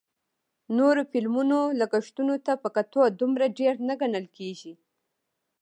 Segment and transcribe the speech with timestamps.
[0.77, 4.73] نورو فلمونو لګښتونو ته په کتو دومره ډېر نه ګڼل کېږي